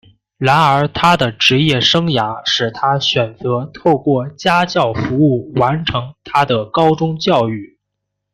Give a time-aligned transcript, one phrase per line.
[0.39, 7.77] 然而他的职业生涯使他选择透过家教服务完成他的高中教育。